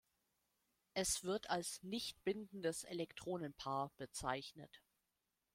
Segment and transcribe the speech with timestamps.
[0.95, 4.81] Es wird als "nicht bindendes Elektronenpaar" bezeichnet.